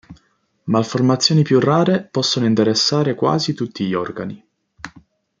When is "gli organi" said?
3.85-4.43